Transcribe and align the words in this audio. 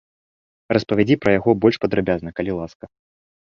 Распавядзі 0.75 1.17
пра 1.27 1.35
яго 1.39 1.55
больш 1.67 1.75
падрабязна, 1.85 2.29
калі 2.43 2.59
ласка. 2.63 2.85